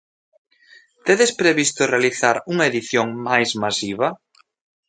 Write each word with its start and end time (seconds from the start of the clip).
Tedes 1.05 1.31
previsto 1.41 1.81
realizar 1.93 2.35
unha 2.51 2.65
edición 2.71 3.07
máis 3.27 3.49
masiva? 3.63 4.07